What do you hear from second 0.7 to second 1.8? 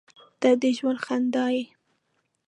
ژوند خندا یې.